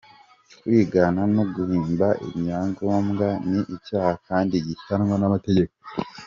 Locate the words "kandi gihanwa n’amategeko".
4.27-5.75